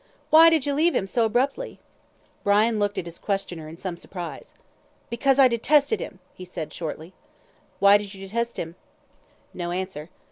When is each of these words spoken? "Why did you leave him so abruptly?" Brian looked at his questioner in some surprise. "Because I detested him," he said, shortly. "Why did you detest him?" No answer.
"Why 0.31 0.49
did 0.49 0.65
you 0.65 0.73
leave 0.73 0.95
him 0.95 1.05
so 1.05 1.25
abruptly?" 1.25 1.79
Brian 2.43 2.79
looked 2.79 2.97
at 2.97 3.05
his 3.05 3.19
questioner 3.19 3.67
in 3.67 3.77
some 3.77 3.97
surprise. 3.97 4.55
"Because 5.11 5.37
I 5.37 5.47
detested 5.47 5.99
him," 5.99 6.17
he 6.33 6.43
said, 6.43 6.73
shortly. 6.73 7.13
"Why 7.77 7.99
did 7.99 8.15
you 8.15 8.21
detest 8.25 8.57
him?" 8.57 8.73
No 9.53 9.69
answer. 9.69 10.09